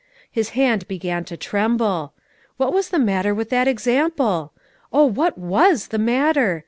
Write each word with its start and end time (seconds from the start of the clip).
His 0.31 0.49
hand 0.57 0.87
began 0.87 1.25
to 1.25 1.37
tremble. 1.37 2.15
What 2.57 2.73
was 2.73 2.89
the 2.89 2.97
matter 2.97 3.35
with 3.35 3.51
that 3.51 3.67
example? 3.67 4.51
Oh, 4.91 5.05
what 5.05 5.37
was 5.37 5.89
the 5.89 5.99
matter? 5.99 6.59